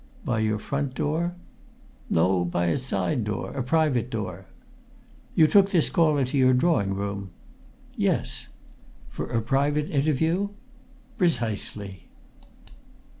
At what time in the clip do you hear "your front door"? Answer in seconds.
0.39-1.35